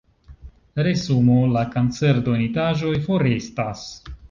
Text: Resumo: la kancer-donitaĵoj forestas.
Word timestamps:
Resumo: 0.87 1.35
la 1.57 1.63
kancer-donitaĵoj 1.77 2.97
forestas. 3.07 3.89